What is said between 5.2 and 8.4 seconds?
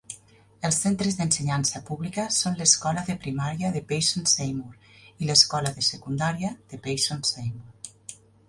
i l'escola de secundària de Payson-Seymour.